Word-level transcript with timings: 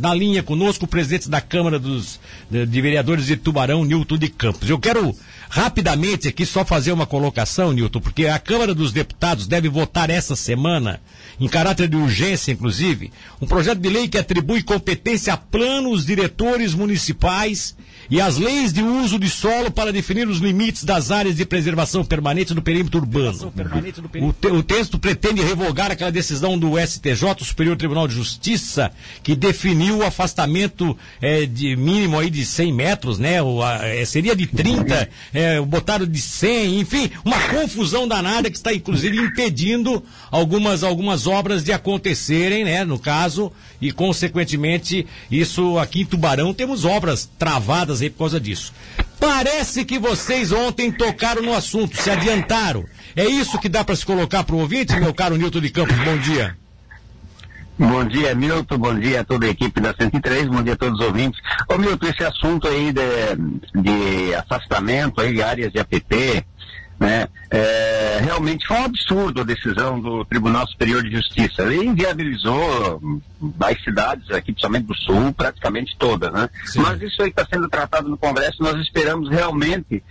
Na 0.00 0.14
linha 0.14 0.40
conosco, 0.40 0.84
o 0.84 0.88
presidente 0.88 1.28
da 1.28 1.40
Câmara 1.40 1.80
dos, 1.80 2.20
de, 2.48 2.64
de, 2.64 2.80
Vereadores 2.80 3.26
de 3.26 3.36
Tubarão, 3.36 3.84
Nilton 3.84 4.16
de 4.16 4.28
Campos. 4.28 4.70
Eu 4.70 4.78
quero 4.78 5.12
rapidamente 5.50 6.28
aqui 6.28 6.46
só 6.46 6.64
fazer 6.64 6.92
uma 6.92 7.06
colocação, 7.06 7.72
Nilton, 7.72 7.98
porque 8.00 8.28
a 8.28 8.38
Câmara 8.38 8.72
dos 8.72 8.92
Deputados 8.92 9.48
deve 9.48 9.68
votar 9.68 10.10
essa 10.10 10.36
semana, 10.36 11.00
em 11.40 11.48
caráter 11.48 11.88
de 11.88 11.96
urgência, 11.96 12.52
inclusive, 12.52 13.12
um 13.42 13.48
projeto 13.48 13.80
de 13.80 13.88
lei 13.88 14.06
que 14.06 14.16
atribui 14.16 14.62
competência 14.62 15.32
a 15.32 15.36
planos 15.36 16.06
diretores 16.06 16.72
municipais 16.72 17.74
e 18.10 18.20
as 18.20 18.36
leis 18.36 18.72
de 18.72 18.82
uso 18.82 19.18
de 19.18 19.28
solo 19.28 19.70
para 19.70 19.92
definir 19.92 20.28
os 20.28 20.38
limites 20.38 20.84
das 20.84 21.10
áreas 21.10 21.36
de 21.36 21.44
preservação 21.44 22.04
permanente 22.04 22.54
no 22.54 22.62
perímetro 22.62 23.00
urbano. 23.00 23.52
O, 24.22 24.32
te, 24.32 24.48
o, 24.48 24.62
texto 24.62 24.98
pretende 24.98 25.42
revogar 25.42 25.90
aquela 25.90 26.10
decisão 26.10 26.58
do 26.58 26.78
STJ, 26.78 27.24
o 27.40 27.44
Superior 27.44 27.76
Tribunal 27.76 28.08
de 28.08 28.14
Justiça, 28.14 28.92
que 29.22 29.34
definiu 29.34 29.98
o 29.98 30.02
afastamento 30.02 30.96
é, 31.20 31.46
de 31.46 31.76
mínimo 31.76 32.18
aí 32.18 32.30
de 32.30 32.44
100 32.44 32.72
metros, 32.72 33.18
né? 33.18 33.42
O, 33.42 33.62
a, 33.62 33.86
é, 33.86 34.04
seria 34.04 34.34
de 34.34 34.46
30, 34.46 35.08
é, 35.32 35.60
botaram 35.60 36.06
de 36.06 36.20
100, 36.20 36.80
enfim, 36.80 37.10
uma 37.24 37.40
confusão 37.48 38.06
danada 38.06 38.50
que 38.50 38.56
está 38.56 38.72
inclusive 38.72 39.16
impedindo 39.18 40.02
algumas, 40.30 40.82
algumas 40.82 41.26
obras 41.26 41.62
de 41.62 41.72
acontecerem, 41.72 42.64
né? 42.64 42.84
No 42.84 42.98
caso, 42.98 43.52
e 43.84 43.92
consequentemente, 43.92 45.06
isso 45.30 45.78
aqui 45.78 46.00
em 46.00 46.06
Tubarão 46.06 46.54
temos 46.54 46.86
obras 46.86 47.28
travadas 47.38 48.00
aí 48.00 48.08
por 48.08 48.20
causa 48.20 48.40
disso. 48.40 48.72
Parece 49.20 49.84
que 49.84 49.98
vocês 49.98 50.52
ontem 50.52 50.90
tocaram 50.90 51.42
no 51.42 51.52
assunto, 51.52 51.94
se 52.00 52.08
adiantaram. 52.08 52.86
É 53.14 53.26
isso 53.26 53.58
que 53.58 53.68
dá 53.68 53.84
para 53.84 53.94
se 53.94 54.06
colocar 54.06 54.42
para 54.42 54.56
o 54.56 54.60
ouvinte, 54.60 54.98
meu 54.98 55.12
caro 55.12 55.36
Nilton 55.36 55.60
de 55.60 55.68
Campos? 55.68 55.96
Bom 55.98 56.16
dia. 56.16 56.56
Bom 57.78 58.04
dia, 58.06 58.34
Milton. 58.34 58.78
Bom 58.78 58.98
dia 58.98 59.20
a 59.20 59.24
toda 59.24 59.44
a 59.44 59.50
equipe 59.50 59.80
da 59.80 59.92
103. 59.92 60.46
Bom 60.46 60.62
dia 60.62 60.72
a 60.72 60.76
todos 60.76 60.98
os 60.98 61.06
ouvintes. 61.06 61.38
Ô, 61.68 61.76
Milton, 61.76 62.06
esse 62.06 62.24
assunto 62.24 62.66
aí 62.66 62.90
de, 62.90 63.82
de 63.82 64.34
afastamento 64.34 65.20
aí, 65.20 65.42
áreas 65.42 65.70
de 65.72 65.78
APP, 65.78 66.42
né? 66.98 67.28
É, 67.50 68.20
realmente 68.22 68.66
foi 68.66 68.76
um 68.76 68.84
absurdo 68.84 69.40
a 69.40 69.44
decisão 69.44 70.00
do 70.00 70.24
Tribunal 70.24 70.66
Superior 70.66 71.02
de 71.02 71.10
Justiça. 71.10 71.62
Ele 71.62 71.86
inviabilizou 71.86 73.00
as 73.60 73.82
cidades 73.82 74.30
aqui, 74.30 74.52
principalmente 74.52 74.86
do 74.86 74.94
Sul, 74.94 75.32
praticamente 75.32 75.96
todas, 75.98 76.32
né? 76.32 76.48
Mas 76.76 77.02
isso 77.02 77.22
aí 77.22 77.28
está 77.28 77.46
sendo 77.50 77.68
tratado 77.68 78.08
no 78.08 78.16
Congresso, 78.16 78.62
nós 78.62 78.76
esperamos 78.80 79.28
realmente 79.28 80.02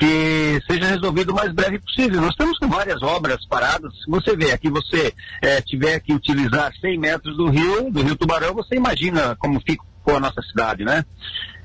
que 0.00 0.58
seja 0.66 0.86
resolvido 0.86 1.30
o 1.30 1.34
mais 1.34 1.52
breve 1.52 1.78
possível. 1.78 2.22
Nós 2.22 2.30
estamos 2.30 2.58
com 2.58 2.68
várias 2.68 3.02
obras 3.02 3.44
paradas. 3.46 3.92
Se 4.02 4.10
você 4.10 4.34
vê 4.34 4.50
aqui, 4.50 4.70
você 4.70 5.12
é, 5.42 5.60
tiver 5.60 6.00
que 6.00 6.14
utilizar 6.14 6.72
100 6.80 6.98
metros 6.98 7.36
do 7.36 7.50
rio, 7.50 7.90
do 7.90 8.02
rio 8.02 8.16
Tubarão, 8.16 8.54
você 8.54 8.76
imagina 8.76 9.36
como 9.38 9.60
ficou 9.60 10.16
a 10.16 10.20
nossa 10.20 10.40
cidade, 10.40 10.86
né? 10.86 11.04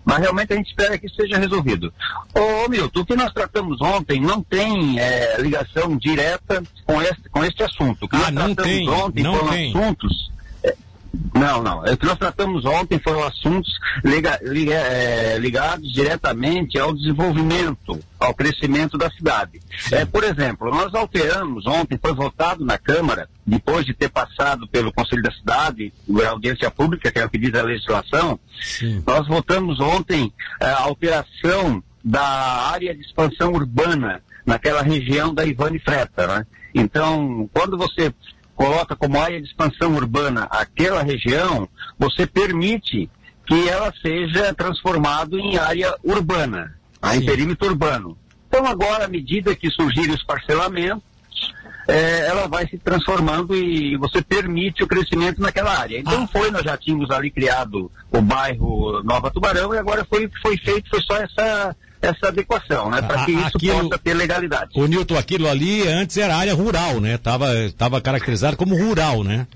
Mas 0.06 0.20
realmente 0.20 0.54
a 0.54 0.56
gente 0.56 0.70
espera 0.70 0.98
que 0.98 1.10
seja 1.10 1.38
resolvido. 1.40 1.92
Ô, 2.34 2.70
Milton, 2.70 3.00
o 3.00 3.06
que 3.06 3.16
nós 3.16 3.34
tratamos 3.34 3.82
ontem 3.82 4.22
não 4.22 4.42
tem 4.42 5.00
é, 5.00 5.42
ligação 5.42 5.98
direta 5.98 6.62
com 6.86 7.02
este, 7.02 7.30
com 7.30 7.44
este 7.44 7.64
assunto. 7.64 8.06
O 8.06 8.08
que 8.08 8.16
ah, 8.16 8.32
nós 8.32 8.32
não 8.32 8.56
tem, 8.56 8.88
ontem 8.88 9.24
não 9.24 9.36
foram 9.36 9.50
tem. 9.50 9.70
assuntos 9.70 10.35
não, 11.34 11.62
não. 11.62 11.80
O 11.80 11.98
que 11.98 12.06
nós 12.06 12.18
tratamos 12.18 12.66
ontem 12.66 13.00
foram 13.00 13.24
assuntos 13.24 13.70
liga, 14.04 14.40
liga, 14.42 14.74
é, 14.74 15.38
ligados 15.38 15.92
diretamente 15.92 16.80
ao 16.80 16.94
desenvolvimento, 16.94 18.00
ao 18.20 18.34
crescimento 18.34 18.98
da 18.98 19.10
cidade. 19.12 19.60
É, 19.92 20.06
por 20.06 20.24
exemplo, 20.24 20.70
nós 20.72 20.94
alteramos 20.94 21.66
ontem, 21.66 22.00
foi 22.02 22.14
votado 22.14 22.66
na 22.66 22.78
Câmara, 22.78 23.30
depois 23.46 23.86
de 23.86 23.94
ter 23.94 24.10
passado 24.10 24.68
pelo 24.68 24.94
Conselho 24.94 25.22
da 25.22 25.32
Cidade, 25.32 25.94
a 26.24 26.30
audiência 26.30 26.70
pública, 26.72 27.12
que 27.12 27.20
é 27.20 27.26
o 27.26 27.30
que 27.30 27.38
diz 27.38 27.54
a 27.54 27.64
legislação, 27.64 28.40
Sim. 28.62 29.04
nós 29.06 29.28
votamos 29.28 29.80
ontem 29.80 30.32
é, 30.62 30.66
a 30.66 30.82
alteração 30.82 31.84
da 32.04 32.22
área 32.22 32.94
de 32.94 33.02
expansão 33.02 33.52
urbana 33.54 34.22
naquela 34.46 34.82
região 34.82 35.34
da 35.34 35.44
Ivane 35.44 35.80
Freta, 35.80 36.28
né? 36.28 36.46
Então, 36.74 37.50
quando 37.54 37.78
você 37.78 38.14
coloca 38.56 38.96
como 38.96 39.20
área 39.20 39.40
de 39.40 39.48
expansão 39.48 39.96
urbana 39.96 40.48
aquela 40.50 41.04
região, 41.04 41.68
você 42.00 42.26
permite 42.26 43.10
que 43.46 43.70
ela 43.70 43.94
seja 44.02 44.54
transformada 44.54 45.38
em 45.38 45.58
área 45.58 45.96
urbana, 46.04 46.76
em 47.14 47.24
perímetro 47.24 47.68
urbano. 47.68 48.18
Então 48.48 48.66
agora, 48.66 49.06
à 49.06 49.08
medida 49.08 49.56
que 49.56 49.70
surgirem 49.70 50.16
os 50.16 50.24
parcelamentos, 50.24 51.04
é, 51.88 52.28
ela 52.28 52.48
vai 52.48 52.68
se 52.68 52.78
transformando 52.78 53.56
e 53.56 53.96
você 53.98 54.22
permite 54.22 54.84
o 54.84 54.88
crescimento 54.88 55.40
naquela 55.40 55.78
área. 55.78 56.00
Então 56.00 56.24
ah. 56.24 56.28
foi, 56.28 56.50
nós 56.50 56.64
já 56.64 56.76
tínhamos 56.76 57.12
ali 57.12 57.30
criado 57.30 57.92
o 58.12 58.22
bairro 58.22 59.04
Nova 59.04 59.30
Tubarão 59.30 59.74
e 59.74 59.78
agora 59.78 60.06
foi 60.06 60.30
foi 60.42 60.58
feito, 60.58 60.90
foi 60.90 61.02
só 61.02 61.18
essa 61.18 61.76
essa 62.06 62.28
adequação, 62.28 62.90
né? 62.90 63.02
Para 63.02 63.26
que 63.26 63.32
isso 63.32 63.58
aquilo, 63.58 63.90
possa 63.90 63.98
ter 64.00 64.14
legalidade. 64.14 64.72
O 64.76 64.86
Nilton, 64.86 65.18
aquilo 65.18 65.48
ali 65.48 65.88
antes 65.88 66.18
era 66.18 66.36
área 66.36 66.54
rural, 66.54 67.00
né? 67.00 67.18
Tava, 67.18 67.48
tava 67.78 68.02
caracterizado 68.02 68.58
como 68.58 68.76
rural, 68.76 69.24
né? 69.24 69.48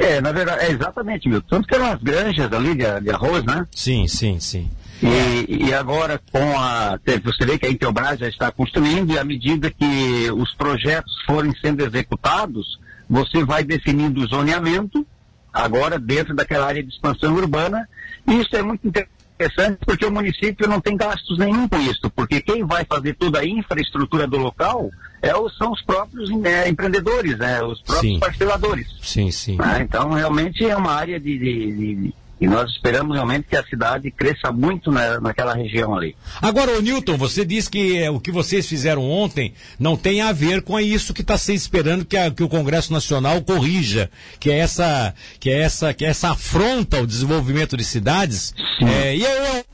É, 0.00 0.18
na 0.18 0.32
verdade, 0.32 0.64
é 0.64 0.70
exatamente, 0.70 1.28
Milton. 1.28 1.46
Tanto 1.48 1.68
que 1.68 1.74
eram 1.74 1.92
as 1.92 2.02
granjas 2.02 2.50
ali 2.50 2.74
de, 2.74 3.00
de 3.02 3.10
arroz, 3.10 3.44
né? 3.44 3.66
Sim, 3.70 4.08
sim, 4.08 4.40
sim. 4.40 4.70
E, 5.02 5.66
e, 5.66 5.74
agora 5.74 6.20
com 6.30 6.58
a. 6.58 6.98
Você 7.24 7.44
vê 7.44 7.58
que 7.58 7.66
a 7.66 7.70
Intelbras 7.70 8.18
já 8.18 8.28
está 8.28 8.50
construindo 8.50 9.12
e 9.12 9.18
à 9.18 9.24
medida 9.24 9.70
que 9.70 10.30
os 10.30 10.54
projetos 10.54 11.12
forem 11.26 11.52
sendo 11.60 11.84
executados, 11.84 12.78
você 13.08 13.44
vai 13.44 13.62
definindo 13.62 14.22
o 14.22 14.26
zoneamento, 14.26 15.06
agora 15.52 15.98
dentro 15.98 16.34
daquela 16.34 16.66
área 16.66 16.82
de 16.82 16.90
expansão 16.90 17.34
urbana. 17.34 17.86
E 18.26 18.40
isso 18.40 18.54
é 18.56 18.62
muito 18.62 18.86
interessante 18.86 19.19
interessante 19.40 19.78
porque 19.86 20.04
o 20.04 20.10
município 20.10 20.68
não 20.68 20.80
tem 20.80 20.96
gastos 20.96 21.38
nenhum 21.38 21.66
com 21.66 21.78
isso, 21.80 22.10
porque 22.10 22.42
quem 22.42 22.64
vai 22.64 22.84
fazer 22.84 23.14
toda 23.14 23.40
a 23.40 23.46
infraestrutura 23.46 24.26
do 24.26 24.36
local 24.36 24.90
é, 25.22 25.30
são 25.58 25.72
os 25.72 25.82
próprios 25.82 26.30
né, 26.30 26.68
empreendedores, 26.68 27.38
né, 27.38 27.62
os 27.62 27.80
próprios 27.80 28.14
sim. 28.14 28.20
parceladores. 28.20 28.86
Sim, 29.02 29.30
sim. 29.30 29.56
Ah, 29.58 29.80
então, 29.80 30.10
realmente 30.10 30.64
é 30.64 30.76
uma 30.76 30.92
área 30.92 31.18
de, 31.18 31.38
de, 31.38 31.72
de 31.72 32.14
e 32.40 32.46
nós 32.46 32.70
esperamos 32.70 33.14
realmente 33.14 33.46
que 33.48 33.56
a 33.56 33.64
cidade 33.64 34.10
cresça 34.10 34.50
muito 34.50 34.90
na, 34.90 35.20
naquela 35.20 35.54
região 35.54 35.94
ali. 35.94 36.16
Agora, 36.40 36.78
o 36.78 36.80
Newton, 36.80 37.16
você 37.16 37.44
disse 37.44 37.68
que 37.68 37.98
é, 37.98 38.10
o 38.10 38.18
que 38.18 38.32
vocês 38.32 38.66
fizeram 38.66 39.08
ontem 39.10 39.52
não 39.78 39.96
tem 39.96 40.22
a 40.22 40.32
ver 40.32 40.62
com 40.62 40.80
isso 40.80 41.12
que 41.12 41.20
está 41.20 41.36
se 41.36 41.52
esperando 41.52 42.04
que, 42.04 42.16
a, 42.16 42.30
que, 42.30 42.42
o 42.42 42.48
Congresso 42.48 42.92
Nacional 42.92 43.42
corrija, 43.42 44.10
que 44.38 44.50
é 44.50 44.58
essa, 44.58 45.14
que 45.38 45.50
é 45.50 45.58
essa, 45.58 45.92
que 45.92 46.04
é 46.04 46.08
essa 46.08 46.30
afronta 46.30 46.96
ao 46.96 47.06
desenvolvimento 47.06 47.76
de 47.76 47.84
cidades. 47.84 48.54
É, 48.80 49.16
e 49.16 49.22
eu, 49.22 49.64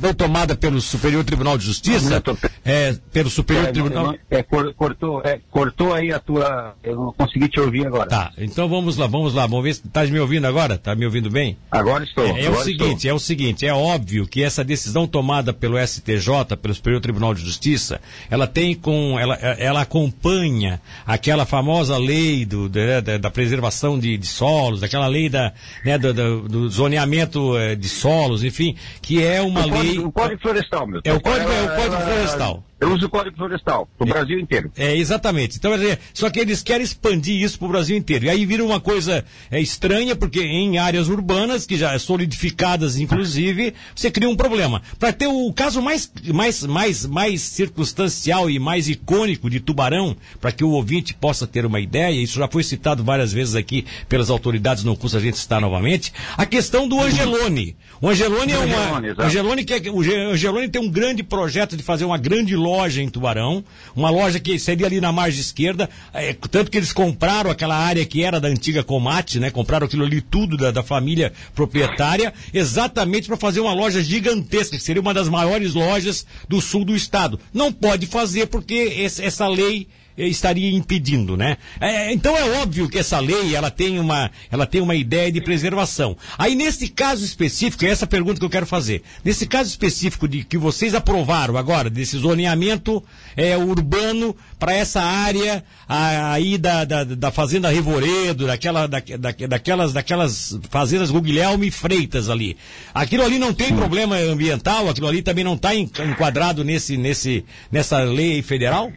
decisão 0.00 0.14
tomada 0.14 0.56
pelo 0.56 0.80
Superior 0.80 1.22
Tribunal 1.24 1.58
de 1.58 1.66
Justiça, 1.66 2.20
tô... 2.20 2.36
é, 2.64 2.96
pelo 3.12 3.28
Superior 3.28 3.66
é, 3.66 3.72
Tribunal... 3.72 4.06
Não, 4.06 4.18
é, 4.30 4.42
cortou, 4.42 5.22
é, 5.22 5.40
cortou 5.50 5.92
aí 5.92 6.12
a 6.12 6.18
tua... 6.18 6.74
Eu 6.82 6.96
não 6.96 7.12
consegui 7.12 7.48
te 7.48 7.60
ouvir 7.60 7.86
agora. 7.86 8.08
Tá, 8.08 8.32
então 8.38 8.68
vamos 8.68 8.96
lá, 8.96 9.06
vamos 9.06 9.34
lá, 9.34 9.46
vamos 9.46 9.64
ver 9.64 9.74
se 9.74 9.82
tá 9.88 10.04
me 10.04 10.18
ouvindo 10.18 10.46
agora, 10.46 10.78
tá 10.78 10.94
me 10.94 11.04
ouvindo 11.04 11.30
bem? 11.30 11.56
Agora 11.70 12.02
estou. 12.02 12.24
É, 12.24 12.40
é 12.40 12.46
agora 12.46 12.60
o 12.60 12.64
seguinte, 12.64 12.96
estou. 12.96 13.10
é 13.10 13.14
o 13.14 13.18
seguinte, 13.18 13.66
é 13.66 13.74
óbvio 13.74 14.26
que 14.26 14.42
essa 14.42 14.64
decisão 14.64 15.06
tomada 15.06 15.52
pelo 15.52 15.78
STJ, 15.78 16.56
pelo 16.60 16.74
Superior 16.74 17.00
Tribunal 17.00 17.34
de 17.34 17.44
Justiça, 17.44 18.00
ela 18.30 18.46
tem 18.46 18.74
com, 18.74 19.18
ela, 19.18 19.34
ela 19.34 19.82
acompanha 19.82 20.80
aquela 21.06 21.44
famosa 21.44 21.98
lei 21.98 22.46
do, 22.46 22.68
da, 22.68 23.00
da, 23.00 23.18
da 23.18 23.30
preservação 23.30 23.98
de, 23.98 24.16
de, 24.16 24.26
solos, 24.26 24.82
aquela 24.82 25.06
lei 25.06 25.28
da, 25.28 25.52
né, 25.84 25.98
do, 25.98 26.14
do, 26.14 26.48
do 26.48 26.68
zoneamento 26.70 27.56
eh, 27.58 27.74
de 27.74 27.88
solos, 27.88 28.42
enfim, 28.42 28.74
que 29.02 29.22
é 29.22 29.42
uma 29.42 29.64
lei. 29.66 29.89
O 29.98 30.12
Código 30.12 30.40
Florestal, 30.40 30.86
meu. 30.86 31.00
É 31.04 31.12
o 31.12 31.20
Código, 31.20 31.50
é 31.50 31.62
o 31.62 31.76
código 31.76 32.02
Florestal. 32.02 32.64
Eu 32.80 32.94
uso 32.94 33.06
o 33.06 33.10
Código 33.10 33.36
Florestal, 33.36 33.86
para 33.98 34.06
o 34.06 34.08
é, 34.08 34.12
Brasil 34.14 34.40
inteiro. 34.40 34.72
É, 34.74 34.96
exatamente. 34.96 35.58
Então, 35.58 35.72
só 36.14 36.30
que 36.30 36.40
eles 36.40 36.62
querem 36.62 36.82
expandir 36.82 37.42
isso 37.42 37.58
para 37.58 37.66
o 37.66 37.70
Brasil 37.70 37.94
inteiro. 37.94 38.24
E 38.24 38.30
aí 38.30 38.46
vira 38.46 38.64
uma 38.64 38.80
coisa 38.80 39.22
é, 39.50 39.60
estranha, 39.60 40.16
porque 40.16 40.40
em 40.40 40.78
áreas 40.78 41.08
urbanas, 41.08 41.66
que 41.66 41.76
já 41.76 41.98
solidificadas, 41.98 42.98
inclusive, 42.98 43.74
você 43.94 44.10
cria 44.10 44.30
um 44.30 44.34
problema. 44.34 44.80
Para 44.98 45.12
ter 45.12 45.26
o 45.26 45.52
caso 45.52 45.82
mais, 45.82 46.10
mais, 46.32 46.64
mais, 46.64 47.04
mais 47.04 47.42
circunstancial 47.42 48.48
e 48.48 48.58
mais 48.58 48.88
icônico 48.88 49.50
de 49.50 49.60
Tubarão, 49.60 50.16
para 50.40 50.50
que 50.50 50.64
o 50.64 50.70
ouvinte 50.70 51.12
possa 51.12 51.46
ter 51.46 51.66
uma 51.66 51.80
ideia, 51.80 52.10
isso 52.10 52.38
já 52.38 52.48
foi 52.48 52.62
citado 52.62 53.04
várias 53.04 53.30
vezes 53.30 53.54
aqui 53.54 53.84
pelas 54.08 54.30
autoridades, 54.30 54.84
não 54.84 54.96
custa 54.96 55.18
a 55.18 55.20
gente 55.20 55.36
citar 55.36 55.60
novamente, 55.60 56.14
a 56.34 56.46
questão 56.46 56.88
do 56.88 56.98
Angelone. 56.98 57.76
O 58.00 58.08
Angelone 58.08 58.52
é 58.52 58.58
uma. 58.58 58.98
Angelone, 58.98 59.14
Angelone, 59.18 59.64
que 59.64 59.74
é, 59.74 59.90
o 59.90 60.00
Angelone 60.32 60.68
tem 60.70 60.80
um 60.80 60.90
grande 60.90 61.22
projeto 61.22 61.76
de 61.76 61.82
fazer 61.82 62.06
uma 62.06 62.16
grande 62.16 62.56
loja 62.56 62.69
loja 62.70 63.02
em 63.02 63.08
Tubarão, 63.08 63.64
uma 63.94 64.10
loja 64.10 64.38
que 64.38 64.58
seria 64.58 64.86
ali 64.86 65.00
na 65.00 65.10
margem 65.10 65.40
esquerda, 65.40 65.90
é, 66.12 66.32
tanto 66.32 66.70
que 66.70 66.78
eles 66.78 66.92
compraram 66.92 67.50
aquela 67.50 67.76
área 67.76 68.04
que 68.04 68.22
era 68.22 68.40
da 68.40 68.48
antiga 68.48 68.84
Comate, 68.84 69.40
né? 69.40 69.50
Compraram 69.50 69.86
aquilo 69.86 70.04
ali 70.04 70.20
tudo 70.20 70.56
da, 70.56 70.70
da 70.70 70.82
família 70.82 71.32
proprietária, 71.54 72.32
exatamente 72.54 73.26
para 73.26 73.36
fazer 73.36 73.60
uma 73.60 73.72
loja 73.72 74.02
gigantesca, 74.02 74.76
que 74.76 74.82
seria 74.82 75.02
uma 75.02 75.14
das 75.14 75.28
maiores 75.28 75.74
lojas 75.74 76.26
do 76.48 76.60
sul 76.60 76.84
do 76.84 76.94
estado. 76.94 77.40
Não 77.52 77.72
pode 77.72 78.06
fazer 78.06 78.46
porque 78.46 78.74
esse, 78.74 79.22
essa 79.22 79.48
lei 79.48 79.88
estaria 80.16 80.70
impedindo, 80.70 81.36
né? 81.36 81.56
É, 81.80 82.12
então 82.12 82.36
é 82.36 82.60
óbvio 82.60 82.88
que 82.88 82.98
essa 82.98 83.18
lei 83.18 83.54
ela 83.54 83.70
tem 83.70 83.98
uma 83.98 84.30
ela 84.50 84.66
tem 84.66 84.80
uma 84.80 84.94
ideia 84.94 85.30
de 85.30 85.40
preservação. 85.40 86.16
Aí 86.36 86.54
nesse 86.54 86.88
caso 86.88 87.24
específico, 87.24 87.84
é 87.84 87.88
essa 87.88 88.06
pergunta 88.06 88.38
que 88.38 88.44
eu 88.44 88.50
quero 88.50 88.66
fazer. 88.66 89.02
Nesse 89.24 89.46
caso 89.46 89.70
específico 89.70 90.26
de 90.26 90.44
que 90.44 90.58
vocês 90.58 90.94
aprovaram 90.94 91.56
agora 91.56 91.88
desse 91.88 92.18
zoneamento 92.18 93.02
é, 93.36 93.56
urbano 93.56 94.36
para 94.58 94.74
essa 94.74 95.00
área 95.00 95.64
aí 95.88 96.58
da, 96.58 96.84
da, 96.84 97.04
da 97.04 97.30
fazenda 97.30 97.70
Revoredo, 97.70 98.46
daquela 98.46 98.86
da, 98.86 99.00
da, 99.00 99.32
daquelas 99.48 99.92
daquelas 99.92 100.58
fazendas 100.68 101.10
Guilherme 101.20 101.70
Freitas 101.70 102.28
ali. 102.28 102.56
Aquilo 102.92 103.24
ali 103.24 103.38
não 103.38 103.54
tem 103.54 103.74
problema 103.74 104.16
ambiental, 104.16 104.88
aquilo 104.88 105.06
ali 105.06 105.22
também 105.22 105.44
não 105.44 105.54
está 105.54 105.74
enquadrado 105.74 106.64
nesse 106.64 106.96
nesse 106.96 107.44
nessa 107.70 107.98
lei 108.00 108.42
federal? 108.42 108.92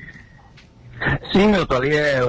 Sim, 1.31 1.48
Milton, 1.48 1.75
ali 1.75 1.95
é 1.95 2.19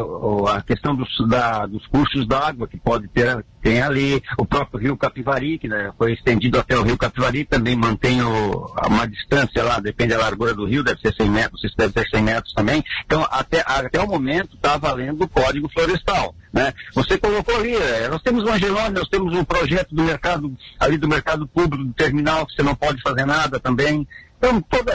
a 0.53 0.63
questão 0.63 0.97
dos, 0.97 1.09
da, 1.29 1.67
dos 1.67 1.87
cursos 1.87 2.27
d'água 2.27 2.67
que 2.67 2.77
pode 2.77 3.07
ter, 3.09 3.45
tem 3.63 3.81
ali, 3.81 4.23
o 4.39 4.45
próprio 4.45 4.81
rio 4.81 4.97
Capivari, 4.97 5.59
que 5.59 5.69
né, 5.69 5.93
foi 5.97 6.13
estendido 6.13 6.59
até 6.59 6.77
o 6.77 6.83
rio 6.83 6.97
Capivari, 6.97 7.45
também 7.45 7.77
mantém 7.77 8.23
o, 8.23 8.67
uma 8.87 9.07
distância 9.07 9.63
lá, 9.63 9.79
depende 9.79 10.15
da 10.15 10.21
largura 10.21 10.55
do 10.55 10.67
rio, 10.67 10.83
deve 10.83 11.01
ser 11.01 11.15
100 11.15 11.31
metros, 11.31 11.63
isso 11.63 11.77
deve 11.77 11.93
ser 11.93 12.09
100 12.09 12.23
metros 12.23 12.53
também. 12.55 12.83
Então, 13.05 13.27
até, 13.31 13.63
até 13.67 14.01
o 14.01 14.09
momento 14.09 14.57
está 14.57 14.77
valendo 14.77 15.23
o 15.23 15.29
Código 15.29 15.69
Florestal. 15.73 16.35
Né? 16.53 16.73
Você 16.95 17.19
colocou 17.19 17.57
ali, 17.57 17.77
é, 17.77 18.09
nós 18.09 18.23
temos 18.23 18.45
o 18.45 18.49
Angelone, 18.49 18.95
nós 18.95 19.09
temos 19.09 19.37
um 19.37 19.45
projeto 19.45 19.95
do 19.95 20.03
mercado, 20.03 20.53
ali 20.81 20.97
do 20.97 21.09
mercado 21.09 21.47
público, 21.47 21.85
do 21.85 21.93
terminal, 21.93 22.47
que 22.47 22.55
você 22.55 22.63
não 22.63 22.75
pode 22.75 23.01
fazer 23.03 23.25
nada 23.25 23.61
também. 23.61 24.07
Então, 24.39 24.61
toda, 24.61 24.93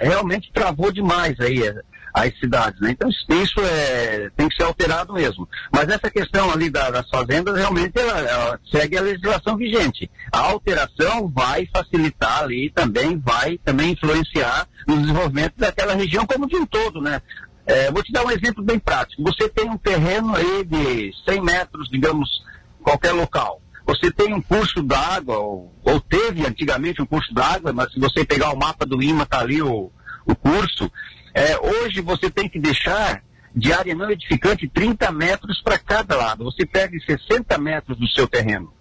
realmente 0.00 0.50
travou 0.52 0.90
demais 0.90 1.38
aí 1.38 1.62
as 2.12 2.36
cidades. 2.38 2.80
Né? 2.80 2.90
Então 2.90 3.08
isso 3.08 3.60
é, 3.60 4.30
tem 4.36 4.48
que 4.48 4.56
ser 4.56 4.64
alterado 4.64 5.12
mesmo. 5.12 5.48
Mas 5.72 5.88
essa 5.88 6.10
questão 6.10 6.50
ali 6.50 6.70
da, 6.70 6.90
das 6.90 7.08
fazendas 7.08 7.56
realmente 7.56 7.98
ela, 7.98 8.18
ela 8.18 8.60
segue 8.70 8.96
a 8.96 9.02
legislação 9.02 9.56
vigente. 9.56 10.10
A 10.32 10.38
alteração 10.38 11.28
vai 11.28 11.66
facilitar 11.66 12.42
ali 12.42 12.70
também 12.70 13.18
vai 13.18 13.58
também 13.58 13.92
influenciar 13.92 14.66
no 14.86 14.98
desenvolvimento 14.98 15.54
daquela 15.56 15.94
região 15.94 16.26
como 16.26 16.46
de 16.46 16.56
um 16.56 16.66
todo, 16.66 17.00
né? 17.00 17.20
É, 17.66 17.90
vou 17.90 18.02
te 18.02 18.12
dar 18.12 18.24
um 18.24 18.30
exemplo 18.30 18.64
bem 18.64 18.78
prático. 18.78 19.22
Você 19.22 19.48
tem 19.48 19.68
um 19.68 19.78
terreno 19.78 20.34
aí 20.34 20.64
de 20.64 21.12
100 21.24 21.40
metros, 21.42 21.88
digamos, 21.88 22.28
qualquer 22.82 23.12
local. 23.12 23.62
Você 23.86 24.10
tem 24.10 24.32
um 24.32 24.40
curso 24.40 24.82
d'água, 24.82 25.38
ou, 25.38 25.74
ou, 25.84 26.00
teve 26.00 26.46
antigamente 26.46 27.02
um 27.02 27.06
curso 27.06 27.32
d'água, 27.34 27.72
mas 27.72 27.92
se 27.92 28.00
você 28.00 28.24
pegar 28.24 28.52
o 28.52 28.58
mapa 28.58 28.86
do 28.86 29.02
IMA, 29.02 29.24
está 29.24 29.40
ali 29.40 29.62
o, 29.62 29.90
o 30.26 30.36
curso, 30.36 30.90
é, 31.34 31.58
hoje 31.58 32.00
você 32.00 32.30
tem 32.30 32.48
que 32.48 32.58
deixar 32.58 33.22
de 33.54 33.72
área 33.72 33.94
não 33.94 34.10
edificante 34.10 34.68
30 34.68 35.10
metros 35.12 35.60
para 35.62 35.78
cada 35.78 36.16
lado. 36.16 36.44
Você 36.44 36.64
perde 36.64 37.04
60 37.04 37.58
metros 37.58 37.98
do 37.98 38.08
seu 38.08 38.26
terreno. 38.26 38.72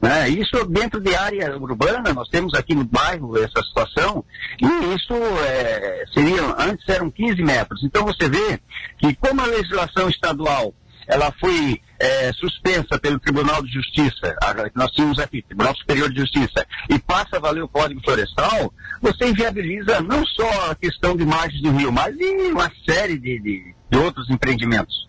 Né? 0.00 0.28
Isso 0.28 0.64
dentro 0.66 1.00
de 1.00 1.14
área 1.14 1.56
urbana, 1.56 2.12
nós 2.12 2.28
temos 2.28 2.54
aqui 2.54 2.74
no 2.74 2.84
bairro 2.84 3.36
essa 3.38 3.62
situação, 3.66 4.24
e 4.60 4.94
isso 4.94 5.14
é, 5.44 6.04
seria, 6.12 6.42
antes 6.58 6.86
eram 6.88 7.10
15 7.10 7.42
metros. 7.42 7.82
Então 7.82 8.04
você 8.04 8.28
vê 8.28 8.60
que 8.98 9.14
como 9.14 9.40
a 9.40 9.46
legislação 9.46 10.08
estadual 10.08 10.74
ela 11.06 11.32
foi 11.40 11.80
é, 11.98 12.32
suspensa 12.32 12.98
pelo 12.98 13.18
Tribunal 13.18 13.62
de 13.62 13.72
Justiça, 13.72 14.34
nós 14.74 14.90
tínhamos 14.92 15.18
aqui, 15.18 15.42
Tribunal 15.42 15.74
Superior 15.76 16.10
de 16.10 16.20
Justiça, 16.20 16.66
e 16.90 16.98
passa 16.98 17.36
a 17.36 17.40
valer 17.40 17.62
o 17.62 17.68
Código 17.68 18.00
Florestal, 18.02 18.72
você 19.00 19.28
inviabiliza 19.28 20.00
não 20.00 20.24
só 20.26 20.70
a 20.70 20.74
questão 20.74 21.16
de 21.16 21.24
margens 21.24 21.62
do 21.62 21.70
rio, 21.70 21.92
mas 21.92 22.14
uma 22.50 22.70
série 22.88 23.18
de, 23.18 23.38
de, 23.38 23.74
de 23.90 23.98
outros 23.98 24.28
empreendimentos. 24.30 25.06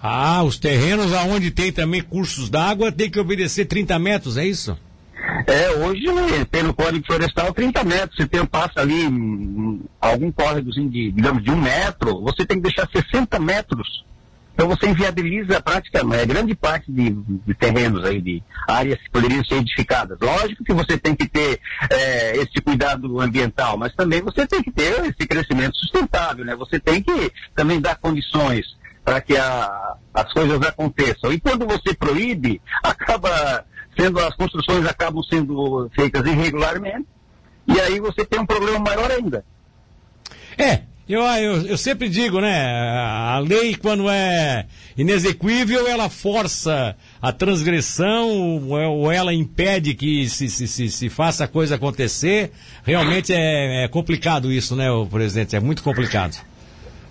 Ah, 0.00 0.42
os 0.44 0.58
terrenos 0.58 1.12
aonde 1.12 1.50
tem 1.50 1.72
também 1.72 2.00
cursos 2.00 2.48
d'água 2.48 2.92
tem 2.92 3.10
que 3.10 3.18
obedecer 3.18 3.64
30 3.64 3.98
metros, 3.98 4.36
é 4.36 4.46
isso? 4.46 4.78
É, 5.46 5.70
hoje, 5.70 6.04
pelo 6.50 6.72
Código 6.72 7.04
Florestal, 7.06 7.52
30 7.52 7.84
metros. 7.84 8.16
Você 8.16 8.26
tem, 8.26 8.44
passa 8.46 8.80
ali 8.80 9.06
um, 9.06 9.80
algum 10.00 10.30
córregozinho 10.30 10.88
de, 10.88 11.10
digamos, 11.10 11.42
de 11.42 11.50
um 11.50 11.56
metro, 11.56 12.20
você 12.22 12.46
tem 12.46 12.58
que 12.58 12.62
deixar 12.62 12.88
60 12.88 13.38
metros 13.40 14.04
então 14.58 14.66
você 14.66 14.88
inviabiliza 14.88 15.60
praticamente 15.60 16.26
grande 16.26 16.52
parte 16.52 16.90
de, 16.90 17.10
de, 17.10 17.54
terrenos 17.54 18.04
aí, 18.04 18.20
de 18.20 18.42
áreas 18.66 19.00
que 19.00 19.08
poderiam 19.08 19.44
ser 19.44 19.54
edificadas. 19.58 20.18
Lógico 20.20 20.64
que 20.64 20.72
você 20.72 20.98
tem 20.98 21.14
que 21.14 21.28
ter 21.28 21.60
é, 21.88 22.36
esse 22.38 22.60
cuidado 22.60 23.20
ambiental, 23.20 23.78
mas 23.78 23.94
também 23.94 24.20
você 24.20 24.44
tem 24.48 24.60
que 24.60 24.72
ter 24.72 24.98
esse 25.04 25.28
crescimento 25.28 25.76
sustentável, 25.76 26.44
né? 26.44 26.56
Você 26.56 26.80
tem 26.80 27.00
que 27.00 27.32
também 27.54 27.80
dar 27.80 27.98
condições 27.98 28.66
para 29.04 29.20
que 29.20 29.36
a, 29.36 29.94
as 30.12 30.32
coisas 30.32 30.60
aconteçam. 30.60 31.32
E 31.32 31.38
quando 31.38 31.64
você 31.64 31.94
proíbe, 31.94 32.60
acaba 32.82 33.64
sendo 33.96 34.18
as 34.18 34.34
construções 34.34 34.84
acabam 34.86 35.22
sendo 35.22 35.88
feitas 35.94 36.26
irregularmente, 36.26 37.06
e 37.64 37.80
aí 37.80 38.00
você 38.00 38.24
tem 38.24 38.40
um 38.40 38.46
problema 38.46 38.80
maior 38.80 39.08
ainda. 39.08 39.44
É, 40.58 40.82
eu, 41.08 41.22
eu, 41.22 41.66
eu, 41.68 41.78
sempre 41.78 42.08
digo, 42.08 42.40
né? 42.40 42.66
A 42.66 43.38
lei, 43.38 43.74
quando 43.74 44.10
é 44.10 44.66
inexequível, 44.96 45.86
ela 45.86 46.10
força 46.10 46.94
a 47.20 47.32
transgressão 47.32 48.68
ou 48.68 49.10
ela 49.10 49.32
impede 49.32 49.94
que 49.94 50.28
se, 50.28 50.50
se, 50.50 50.68
se, 50.68 50.90
se 50.90 51.08
faça 51.08 51.44
a 51.44 51.48
coisa 51.48 51.76
acontecer. 51.76 52.52
Realmente 52.84 53.32
é, 53.32 53.84
é 53.84 53.88
complicado 53.88 54.52
isso, 54.52 54.76
né, 54.76 54.88
presidente? 55.10 55.56
É 55.56 55.60
muito 55.60 55.82
complicado. 55.82 56.36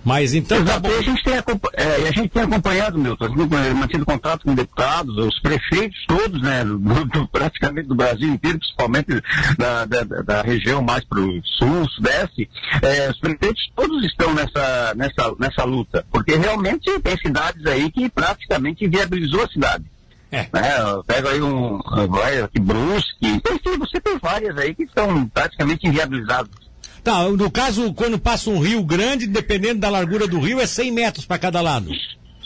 Mas 0.07 0.33
então. 0.33 0.57
A 0.57 1.01
gente 1.01 1.21
tem, 1.21 1.33
é, 1.33 2.07
a 2.07 2.11
gente 2.13 2.29
tem 2.29 2.43
acompanhado, 2.43 2.97
Milton, 2.97 3.25
é, 3.25 3.73
mantido 3.73 4.05
contato 4.05 4.45
com 4.45 4.55
deputados, 4.55 5.17
os 5.17 5.37
prefeitos 5.41 6.01
todos, 6.07 6.41
né, 6.41 6.63
do, 6.63 6.77
do, 6.77 7.27
praticamente 7.27 7.89
do 7.89 7.95
Brasil 7.95 8.29
inteiro, 8.29 8.57
principalmente 8.57 9.21
da, 9.57 9.83
da, 9.83 10.03
da 10.05 10.41
região 10.43 10.81
mais 10.81 11.03
para 11.03 11.19
o 11.19 11.41
sul, 11.43 11.89
sudeste, 11.89 12.49
é, 12.81 13.09
os 13.09 13.19
prefeitos 13.19 13.61
todos 13.75 14.01
estão 14.05 14.33
nessa, 14.33 14.93
nessa, 14.95 15.35
nessa 15.37 15.65
luta, 15.65 16.05
porque 16.09 16.37
realmente 16.37 16.99
tem 17.01 17.17
cidades 17.17 17.65
aí 17.65 17.91
que 17.91 18.09
praticamente 18.09 18.85
inviabilizou 18.85 19.43
a 19.43 19.49
cidade. 19.49 19.83
É. 20.31 20.47
Né, 20.53 20.71
pega 21.05 21.31
aí 21.31 21.41
um, 21.41 21.81
vai 22.09 22.39
aqui 22.39 22.61
Brusque, 22.61 23.27
enfim, 23.27 23.77
você 23.77 23.99
tem 23.99 24.17
várias 24.17 24.57
aí 24.57 24.73
que 24.73 24.83
estão 24.83 25.27
praticamente 25.27 25.85
inviabilizadas. 25.85 26.66
Tá, 27.07 27.23
no 27.23 27.49
caso, 27.49 27.93
quando 27.93 28.19
passa 28.19 28.49
um 28.49 28.59
rio 28.59 28.83
grande, 28.83 29.27
dependendo 29.27 29.79
da 29.79 29.89
largura 29.89 30.27
do 30.27 30.41
rio, 30.41 30.59
é 30.59 30.67
100 30.67 30.91
metros 30.91 31.25
para 31.25 31.37
cada 31.37 31.61
lado. 31.61 31.89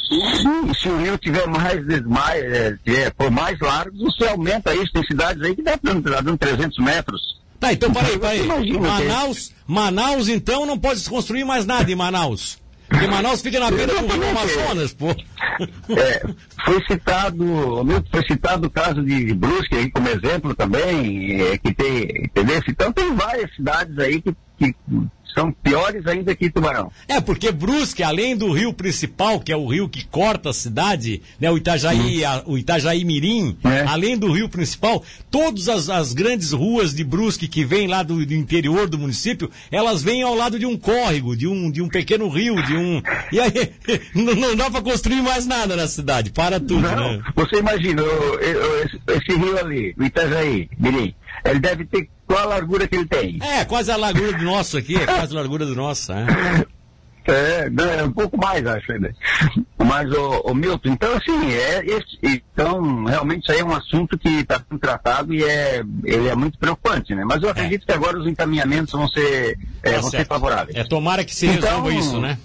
Sim, 0.08 0.72
se 0.80 0.88
o 0.88 1.02
rio 1.02 1.18
tiver 1.18 1.48
mais, 1.48 1.84
mais, 2.06 2.44
é, 2.86 3.10
por 3.10 3.32
mais 3.32 3.60
largo, 3.60 3.98
você 3.98 4.28
aumenta 4.28 4.72
isso. 4.76 4.94
Tem 4.94 5.04
cidades 5.04 5.42
aí 5.42 5.56
que 5.56 5.64
dá 5.64 5.80
dando 5.82 6.38
300 6.38 6.78
metros. 6.78 7.40
Tá, 7.60 7.74
então 7.74 7.92
peraí, 7.92 8.20
peraí. 8.20 8.48
Manaus, 8.78 9.52
Manaus, 9.66 10.30
então, 10.30 10.64
não 10.68 10.78
pode 10.78 11.00
se 11.00 11.10
construir 11.10 11.44
mais 11.44 11.66
nada 11.66 11.92
em 11.92 11.96
Manaus. 11.96 12.60
Porque 12.88 13.08
Manaus 13.08 13.42
fica 13.42 13.60
na 13.60 13.72
beira 13.72 13.96
do 13.96 14.14
rio 14.14 14.30
Amazonas, 14.30 14.94
pô. 14.94 15.08
É, 15.10 16.22
foi 16.66 16.84
citado, 16.86 17.46
foi 18.12 18.26
citado 18.28 18.68
o 18.68 18.70
caso 18.70 19.02
de 19.02 19.34
Brusque 19.34 19.76
aí 19.76 19.90
como 19.90 20.10
exemplo 20.10 20.54
também, 20.54 21.42
é, 21.42 21.58
que 21.58 21.74
tem, 21.74 22.26
entendeu? 22.26 22.62
Então 22.68 22.92
tem 22.92 23.16
várias 23.16 23.54
cidades 23.56 23.98
aí 23.98 24.22
que, 24.22 24.36
que 24.62 24.76
são 25.34 25.52
piores 25.52 26.06
ainda 26.06 26.36
que 26.36 26.50
Tubarão. 26.50 26.92
É, 27.08 27.22
porque 27.22 27.52
Brusque, 27.52 28.04
além 28.04 28.36
do 28.36 28.52
rio 28.52 28.74
principal, 28.74 29.40
que 29.40 29.52
é 29.52 29.56
o 29.56 29.66
rio 29.66 29.88
que 29.88 30.06
corta 30.06 30.50
a 30.50 30.54
cidade, 30.54 31.22
né, 31.40 31.50
o 31.50 31.58
Itajaí, 31.58 32.26
a, 32.26 32.44
o 32.46 32.58
Itajaí 32.58 33.04
Mirim, 33.06 33.58
é. 33.64 33.82
além 33.88 34.18
do 34.18 34.32
rio 34.32 34.50
principal, 34.50 35.04
todas 35.30 35.70
as, 35.70 35.90
as, 35.90 36.14
grandes 36.14 36.52
ruas 36.52 36.94
de 36.94 37.04
Brusque 37.04 37.48
que 37.48 37.64
vêm 37.64 37.88
lá 37.88 38.04
do, 38.04 38.26
do, 38.26 38.34
interior 38.34 38.90
do 38.90 39.00
município, 39.00 39.50
elas 39.72 40.04
vêm 40.04 40.22
ao 40.22 40.36
lado 40.36 40.60
de 40.60 40.66
um 40.66 40.78
córrego, 40.78 41.36
de 41.36 41.48
um, 41.48 41.72
de 41.72 41.82
um 41.82 41.88
pequeno 41.88 42.28
rio, 42.28 42.62
de 42.64 42.76
um... 42.76 43.02
E 43.32 43.40
aí, 43.40 43.72
não, 44.14 44.36
não 44.36 44.56
dá 44.56 44.70
para 44.70 44.82
construir 44.82 45.22
mais 45.22 45.46
nada 45.46 45.76
na 45.76 45.88
cidade, 45.88 46.32
para 46.32 46.60
tudo, 46.60 46.82
não, 46.82 47.14
né? 47.14 47.24
Você 47.36 47.58
imagina, 47.58 48.04
esse, 48.84 49.00
esse 49.08 49.40
rio 49.40 49.58
ali, 49.58 49.96
o 49.98 50.04
Itajaí, 50.04 50.70
Mirim, 50.78 51.16
ele 51.46 51.60
deve 51.60 51.86
ter 51.86 52.10
qual 52.32 52.44
a 52.44 52.48
largura 52.48 52.88
que 52.88 52.96
ele 52.96 53.06
tem? 53.06 53.40
É, 53.42 53.66
quase 53.66 53.92
a 53.92 53.98
largura 53.98 54.34
do 54.34 54.44
nosso 54.44 54.78
aqui, 54.78 54.96
é 54.96 55.06
quase 55.06 55.36
a 55.36 55.40
largura 55.40 55.66
do 55.66 55.76
nosso. 55.76 56.12
É. 56.12 56.26
É, 57.24 57.70
é, 58.00 58.04
um 58.04 58.12
pouco 58.12 58.36
mais, 58.36 58.66
acho 58.66 58.92
ainda. 58.92 59.14
Mas, 59.78 60.12
o, 60.12 60.42
o, 60.44 60.56
Milton, 60.56 60.90
então, 60.90 61.16
assim, 61.16 61.52
é, 61.52 61.86
esse, 61.86 62.18
então, 62.24 63.06
realmente 63.06 63.44
isso 63.44 63.52
aí 63.52 63.60
é 63.60 63.64
um 63.64 63.76
assunto 63.76 64.18
que 64.18 64.28
está 64.28 64.56
sendo 64.58 64.80
tratado 64.80 65.34
e 65.34 65.44
é, 65.44 65.84
ele 66.04 66.28
é 66.28 66.36
muito 66.36 66.58
preocupante, 66.58 67.14
né? 67.14 67.24
Mas 67.24 67.44
eu 67.44 67.50
é. 67.50 67.52
acredito 67.52 67.84
é. 67.84 67.86
que 67.86 67.92
agora 67.92 68.18
os 68.18 68.28
encaminhamentos 68.28 68.94
vão 68.94 69.08
ser, 69.08 69.58
é, 69.84 69.92
tá 69.92 70.00
vão 70.00 70.10
ser 70.10 70.26
favoráveis. 70.26 70.76
É, 70.76 70.84
tomara 70.84 71.24
que 71.24 71.36
se 71.36 71.46
então, 71.46 71.84
resolva 71.84 71.94
isso, 71.94 72.20
né? 72.20 72.38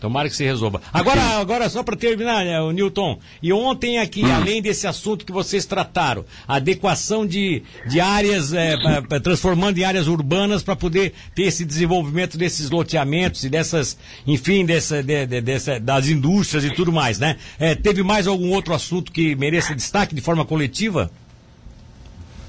Tomara 0.00 0.28
que 0.28 0.34
se 0.34 0.44
resolva. 0.44 0.80
Agora, 0.92 1.20
agora 1.38 1.68
só 1.68 1.82
para 1.82 1.94
terminar, 1.94 2.44
né, 2.44 2.60
o 2.60 2.70
Newton, 2.72 3.18
e 3.42 3.52
ontem 3.52 3.98
aqui, 3.98 4.24
hum. 4.24 4.34
além 4.34 4.62
desse 4.62 4.86
assunto 4.86 5.26
que 5.26 5.32
vocês 5.32 5.66
trataram, 5.66 6.24
adequação 6.48 7.26
de, 7.26 7.62
de 7.86 8.00
áreas, 8.00 8.52
é, 8.54 8.76
transformando 9.22 9.76
em 9.78 9.84
áreas 9.84 10.06
urbanas 10.06 10.62
para 10.62 10.74
poder 10.74 11.12
ter 11.34 11.42
esse 11.42 11.64
desenvolvimento 11.64 12.38
desses 12.38 12.70
loteamentos 12.70 13.44
e 13.44 13.50
dessas, 13.50 13.98
enfim, 14.26 14.64
dessa, 14.64 15.02
de, 15.02 15.26
de, 15.26 15.40
dessa, 15.42 15.78
das 15.78 16.08
indústrias 16.08 16.64
e 16.64 16.70
tudo 16.70 16.90
mais, 16.90 17.18
né? 17.18 17.36
É, 17.58 17.74
teve 17.74 18.02
mais 18.02 18.26
algum 18.26 18.50
outro 18.52 18.72
assunto 18.72 19.12
que 19.12 19.36
mereça 19.36 19.74
destaque 19.74 20.14
de 20.14 20.22
forma 20.22 20.44
coletiva? 20.44 21.10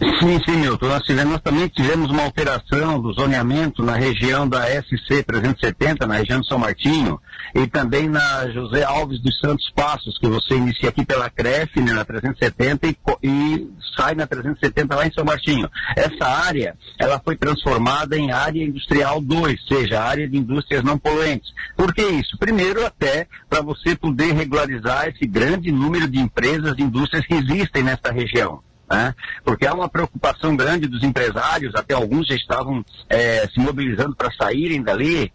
Sim, 0.01 0.39
sim, 0.43 0.57
Milton. 0.57 0.87
Nós, 0.87 1.03
tivemos, 1.03 1.33
nós 1.33 1.41
também 1.41 1.67
tivemos 1.67 2.09
uma 2.09 2.23
alteração 2.23 2.99
do 2.99 3.13
zoneamento 3.13 3.83
na 3.83 3.95
região 3.95 4.49
da 4.49 4.65
SC 4.65 5.21
370, 5.23 6.07
na 6.07 6.15
região 6.15 6.41
de 6.41 6.47
São 6.47 6.57
Martinho, 6.57 7.21
e 7.53 7.67
também 7.67 8.09
na 8.09 8.49
José 8.49 8.83
Alves 8.83 9.21
dos 9.21 9.37
Santos 9.39 9.69
Passos, 9.75 10.17
que 10.17 10.27
você 10.27 10.55
inicia 10.55 10.89
aqui 10.89 11.05
pela 11.05 11.29
CREF, 11.29 11.79
né, 11.79 11.93
na 11.93 12.03
370, 12.03 12.87
e, 12.87 12.97
e, 13.21 13.69
sai 13.95 14.15
na 14.15 14.25
370 14.25 14.95
lá 14.95 15.05
em 15.05 15.13
São 15.13 15.23
Martinho. 15.23 15.69
Essa 15.95 16.25
área, 16.25 16.75
ela 16.97 17.21
foi 17.23 17.35
transformada 17.35 18.17
em 18.17 18.31
área 18.31 18.63
industrial 18.63 19.21
2, 19.21 19.67
seja, 19.67 20.01
área 20.01 20.27
de 20.27 20.35
indústrias 20.35 20.83
não 20.83 20.97
poluentes. 20.97 21.53
Por 21.77 21.93
que 21.93 22.01
isso? 22.01 22.39
Primeiro, 22.39 22.83
até 22.83 23.27
para 23.47 23.61
você 23.61 23.95
poder 23.95 24.33
regularizar 24.33 25.09
esse 25.09 25.27
grande 25.27 25.71
número 25.71 26.07
de 26.07 26.17
empresas 26.17 26.73
e 26.79 26.81
indústrias 26.81 27.23
que 27.27 27.35
existem 27.35 27.83
nessa 27.83 28.11
região 28.11 28.63
né? 28.91 29.15
porque 29.43 29.65
há 29.65 29.73
uma 29.73 29.87
preocupação 29.87 30.55
grande 30.55 30.87
dos 30.87 31.01
empresários, 31.01 31.73
até 31.75 31.93
alguns 31.93 32.27
já 32.27 32.35
estavam 32.35 32.83
é, 33.09 33.47
se 33.47 33.59
mobilizando 33.59 34.15
para 34.15 34.31
saírem 34.33 34.83
dali, 34.83 35.31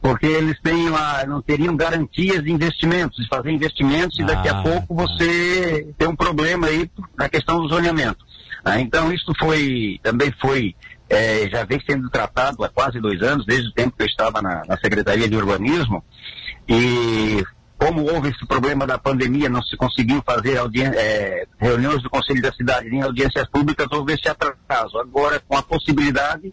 porque 0.00 0.26
eles 0.26 0.58
têm 0.60 0.88
uma, 0.88 1.24
não 1.24 1.42
teriam 1.42 1.76
garantias 1.76 2.42
de 2.42 2.50
investimentos, 2.50 3.22
de 3.22 3.28
fazer 3.28 3.50
investimentos, 3.50 4.18
e 4.18 4.24
daqui 4.24 4.48
a 4.48 4.58
ah, 4.58 4.62
pouco 4.62 4.94
tá. 4.94 5.02
você 5.02 5.94
tem 5.98 6.08
um 6.08 6.16
problema 6.16 6.66
aí 6.66 6.90
na 7.16 7.28
questão 7.28 7.60
do 7.60 7.68
zoneamento. 7.68 8.24
Ah, 8.64 8.80
então 8.80 9.12
isso 9.12 9.32
foi, 9.38 9.98
também 10.02 10.32
foi, 10.40 10.74
é, 11.08 11.48
já 11.50 11.64
vem 11.64 11.80
sendo 11.86 12.08
tratado 12.10 12.64
há 12.64 12.68
quase 12.68 13.00
dois 13.00 13.22
anos, 13.22 13.46
desde 13.46 13.68
o 13.68 13.72
tempo 13.72 13.96
que 13.96 14.02
eu 14.02 14.06
estava 14.06 14.40
na, 14.40 14.62
na 14.66 14.76
Secretaria 14.78 15.28
de 15.28 15.36
Urbanismo, 15.36 16.02
e 16.68 17.44
como 17.84 18.10
houve 18.10 18.30
esse 18.30 18.46
problema 18.46 18.86
da 18.86 18.96
pandemia, 18.96 19.46
não 19.46 19.62
se 19.62 19.76
conseguiu 19.76 20.22
fazer 20.24 20.56
é, 20.96 21.46
reuniões 21.58 22.02
do 22.02 22.08
Conselho 22.08 22.40
da 22.40 22.50
Cidade 22.50 22.88
em 22.88 23.02
audiências 23.02 23.46
públicas, 23.50 23.86
houve 23.92 24.14
esse 24.14 24.26
atraso. 24.26 24.96
Agora, 24.98 25.38
com 25.46 25.54
a 25.54 25.62
possibilidade, 25.62 26.50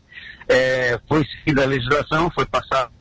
é, 0.50 1.00
foi 1.08 1.26
seguida 1.26 1.64
a 1.64 1.68
legislação, 1.68 2.30
foi 2.32 2.46
passado 2.46 2.92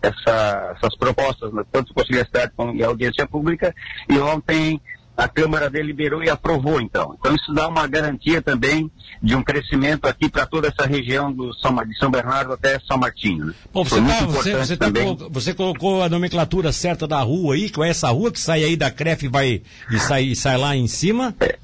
essa, 0.00 0.76
essas 0.76 0.96
propostas, 0.96 1.52
né, 1.52 1.64
tanto 1.72 1.90
o 1.90 1.94
Conselho 1.94 2.20
da 2.20 2.26
Cidade 2.26 2.52
como 2.56 2.80
a 2.80 2.86
audiência 2.86 3.26
pública, 3.26 3.74
e 4.08 4.16
ontem 4.20 4.80
a 5.18 5.26
Câmara 5.26 5.68
deliberou 5.68 6.22
e 6.22 6.30
aprovou, 6.30 6.80
então. 6.80 7.16
Então, 7.18 7.34
isso 7.34 7.52
dá 7.52 7.66
uma 7.66 7.88
garantia 7.88 8.40
também 8.40 8.88
de 9.20 9.34
um 9.34 9.42
crescimento 9.42 10.06
aqui 10.06 10.30
para 10.30 10.46
toda 10.46 10.68
essa 10.68 10.86
região 10.86 11.32
do 11.32 11.52
São, 11.54 11.74
de 11.84 11.98
São 11.98 12.08
Bernardo 12.08 12.52
até 12.52 12.78
São 12.86 12.96
Martinho. 12.96 13.46
Né? 13.46 13.54
Bom, 13.72 13.82
você, 13.82 14.00
tá, 14.00 14.26
você, 14.26 14.54
você, 14.54 14.76
tá 14.76 14.86
também... 14.86 15.16
você, 15.28 15.52
colocou 15.52 16.04
a 16.04 16.08
nomenclatura 16.08 16.70
certa 16.70 17.08
da 17.08 17.20
rua 17.20 17.56
aí, 17.56 17.68
que 17.68 17.82
é 17.82 17.88
essa 17.88 18.08
rua 18.10 18.30
que 18.30 18.38
sai 18.38 18.62
aí 18.62 18.76
da 18.76 18.92
CREF 18.92 19.24
e, 19.24 19.28
vai, 19.28 19.60
e, 19.90 19.98
sai, 19.98 20.22
e 20.22 20.36
sai 20.36 20.56
lá 20.56 20.76
em 20.76 20.86
cima? 20.86 21.34
É, 21.40 21.58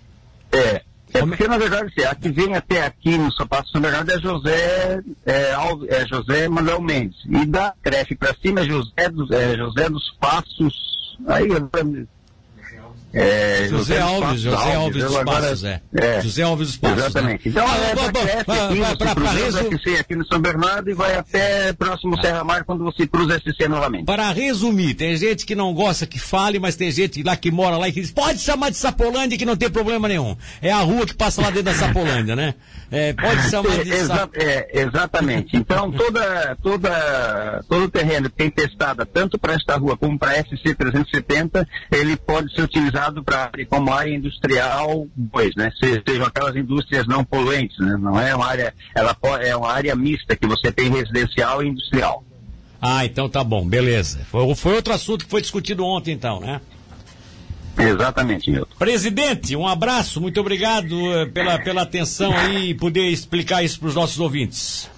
é, 0.52 0.82
é 1.14 1.20
porque, 1.20 1.46
na 1.46 1.56
verdade, 1.56 1.92
assim, 1.96 2.08
a 2.08 2.14
que 2.16 2.30
vem 2.30 2.56
até 2.56 2.84
aqui 2.84 3.16
no 3.16 3.32
Sapato 3.34 3.68
São 3.68 3.80
Bernardo 3.80 4.10
é 4.10 4.18
José, 4.18 5.00
é, 5.24 5.54
é 5.90 6.06
José 6.08 6.48
Manuel 6.48 6.82
Mendes. 6.82 7.18
E 7.24 7.46
da 7.46 7.72
CREF 7.80 8.16
para 8.16 8.34
cima 8.42 8.62
é 8.62 8.64
José 8.64 9.08
dos, 9.10 9.30
é 9.30 9.56
José 9.56 9.88
dos 9.88 10.10
Passos. 10.18 10.92
Aí, 11.28 11.46
é, 13.14 13.68
José, 13.68 14.00
Alves, 14.00 14.40
José 14.40 14.74
Alves, 14.74 15.04
dos 15.04 15.22
Passos, 15.22 15.64
é. 15.64 15.80
é. 15.94 16.20
José 16.20 16.42
Alves 16.42 16.66
dos 16.68 16.76
Passos. 16.76 16.98
Exatamente. 16.98 17.48
Né? 17.48 17.52
Então, 17.52 17.64
ah, 17.66 17.76
é, 18.28 18.94
para 18.94 19.14
para 19.14 19.30
resumir 19.30 19.98
aqui 20.00 20.16
no 20.16 20.26
São 20.26 20.40
Bernardo 20.40 20.90
e 20.90 20.94
vai 20.94 21.14
até 21.14 21.72
próximo 21.72 22.20
Serra 22.20 22.42
Mar 22.42 22.64
quando 22.64 22.82
você 22.82 23.06
cruza 23.06 23.38
SC 23.38 23.68
novamente. 23.68 24.04
Para 24.04 24.32
resumir, 24.32 24.94
tem 24.94 25.16
gente 25.16 25.46
que 25.46 25.54
não 25.54 25.72
gosta 25.72 26.06
que 26.06 26.18
fale, 26.18 26.58
mas 26.58 26.74
tem 26.74 26.90
gente 26.90 27.22
lá 27.22 27.36
que 27.36 27.50
mora 27.52 27.76
lá 27.76 27.88
e 27.88 27.92
que 27.92 28.00
diz, 28.00 28.10
pode 28.10 28.40
chamar 28.40 28.70
de 28.70 28.76
Sapolândia 28.76 29.38
que 29.38 29.46
não 29.46 29.56
tem 29.56 29.70
problema 29.70 30.08
nenhum. 30.08 30.36
É 30.60 30.72
a 30.72 30.80
rua 30.80 31.06
que 31.06 31.14
passa 31.14 31.40
lá 31.40 31.50
dentro 31.50 31.64
da 31.64 31.74
Sapolândia, 31.74 32.34
né? 32.34 32.54
É, 32.90 33.12
pode 33.12 33.42
chamar 33.48 33.84
de 33.84 33.92
Exa 33.92 34.28
é, 34.34 34.82
Exatamente. 34.82 35.56
Então, 35.56 35.92
toda, 35.92 36.56
toda, 36.62 37.64
todo 37.68 37.84
o 37.84 37.90
terreno 37.90 38.28
que 38.28 38.36
tem 38.36 38.50
testada, 38.50 39.06
tanto 39.06 39.38
para 39.38 39.54
esta 39.54 39.76
rua 39.76 39.96
como 39.96 40.18
para 40.18 40.34
SC 40.42 40.74
370, 40.74 41.66
ele 41.92 42.16
pode 42.16 42.52
ser 42.54 42.62
utilizado 42.62 43.03
para 43.22 43.50
como 43.68 43.92
área 43.92 44.14
industrial 44.14 45.06
2, 45.16 45.54
né? 45.56 45.70
Sejam 46.06 46.26
aquelas 46.26 46.56
indústrias 46.56 47.06
não 47.06 47.24
poluentes, 47.24 47.78
né? 47.78 47.96
Não 48.00 48.18
é 48.18 48.34
uma 48.34 48.46
área, 48.46 48.74
ela 48.94 49.16
é 49.42 49.56
uma 49.56 49.70
área 49.70 49.94
mista 49.94 50.36
que 50.36 50.46
você 50.46 50.70
tem 50.72 50.90
residencial 50.90 51.62
e 51.62 51.68
industrial. 51.68 52.24
Ah, 52.80 53.04
então 53.04 53.28
tá 53.28 53.42
bom, 53.42 53.66
beleza. 53.66 54.20
Foi, 54.30 54.54
foi 54.54 54.74
outro 54.74 54.92
assunto 54.92 55.24
que 55.24 55.30
foi 55.30 55.40
discutido 55.40 55.84
ontem, 55.84 56.12
então, 56.12 56.40
né? 56.40 56.60
Exatamente, 57.78 58.50
Milton. 58.50 58.74
Presidente, 58.78 59.56
um 59.56 59.66
abraço, 59.66 60.20
muito 60.20 60.40
obrigado 60.40 60.94
eh, 61.12 61.26
pela, 61.26 61.58
pela 61.58 61.82
atenção 61.82 62.32
aí 62.36 62.70
e 62.70 62.74
poder 62.74 63.08
explicar 63.08 63.64
isso 63.64 63.80
para 63.80 63.88
os 63.88 63.94
nossos 63.94 64.20
ouvintes. 64.20 64.88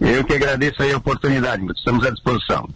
Eu 0.00 0.24
que 0.24 0.32
agradeço 0.32 0.82
aí 0.82 0.92
a 0.92 0.96
oportunidade, 0.96 1.64
estamos 1.76 2.06
à 2.06 2.10
disposição. 2.10 2.68